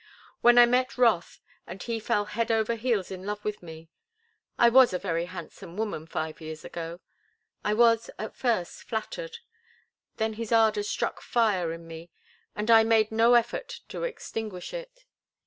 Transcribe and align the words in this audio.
When 0.41 0.57
I 0.57 0.65
met 0.65 0.97
Rothe 0.97 1.37
and 1.67 1.83
he 1.83 1.99
fell 1.99 2.25
head 2.25 2.49
over 2.49 2.73
heels 2.73 3.11
in 3.11 3.23
love 3.23 3.45
with 3.45 3.61
me—I 3.61 4.67
was 4.67 4.93
a 4.93 4.97
very 4.97 5.25
handsome 5.25 5.77
woman 5.77 6.07
five 6.07 6.41
years 6.41 6.65
ago—I 6.65 7.75
was 7.75 8.09
at 8.17 8.35
first 8.35 8.81
flattered; 8.81 9.37
then 10.17 10.33
his 10.33 10.51
ardor 10.51 10.81
struck 10.81 11.21
fire 11.21 11.71
in 11.71 11.85
me 11.85 12.09
and 12.55 12.71
I 12.71 12.83
made 12.83 13.11
no 13.11 13.35
effort 13.35 13.81
to 13.89 14.01
extinguish 14.01 14.73
it. 14.73 15.05